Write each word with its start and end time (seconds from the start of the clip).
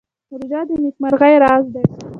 روژه 0.39 0.61
د 0.67 0.69
نېکمرغۍ 0.83 1.35
راز 1.43 1.65
دی. 1.73 1.83